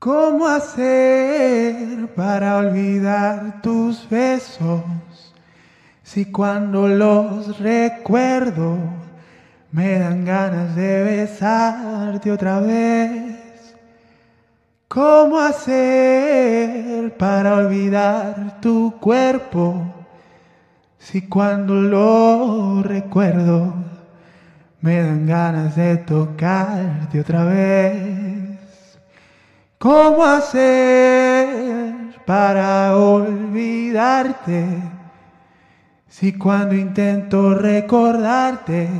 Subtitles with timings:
[0.00, 4.80] ¿Cómo hacer para olvidar tus besos?
[6.02, 8.78] Si cuando los recuerdo
[9.70, 13.76] me dan ganas de besarte otra vez.
[14.88, 19.84] ¿Cómo hacer para olvidar tu cuerpo?
[20.98, 23.74] Si cuando lo recuerdo
[24.80, 28.29] me dan ganas de tocarte otra vez.
[29.80, 31.94] ¿Cómo hacer
[32.26, 34.66] para olvidarte?
[36.06, 38.90] Si cuando intento recordarte,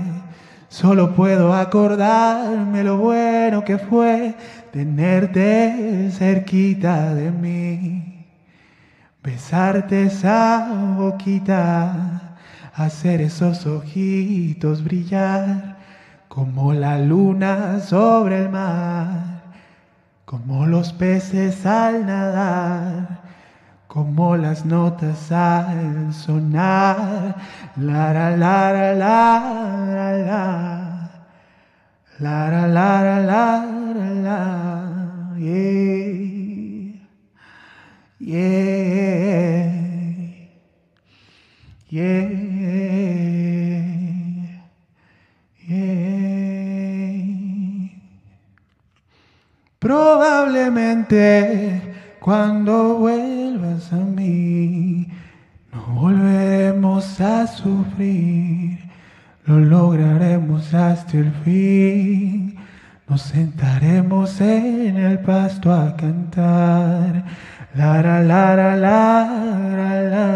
[0.70, 4.34] solo puedo acordarme lo bueno que fue
[4.72, 8.24] tenerte cerquita de mí,
[9.22, 12.38] besarte esa boquita,
[12.72, 15.76] hacer esos ojitos brillar
[16.28, 19.39] como la luna sobre el mar
[20.30, 23.20] como los peces al nadar,
[23.88, 27.34] como las notas al sonar,
[27.76, 29.10] la la la la.
[32.20, 33.66] La la la la la
[33.98, 34.40] la la.
[35.36, 35.74] Yeah.
[38.20, 38.70] Yeah.
[41.88, 42.59] Yeah
[49.80, 51.80] Probablemente
[52.20, 55.08] cuando vuelvas a mí,
[55.72, 58.78] no volveremos a sufrir,
[59.46, 62.58] lo lograremos hasta el fin.
[63.08, 67.24] Nos sentaremos en el pasto a cantar.
[67.74, 70.29] La la la la la la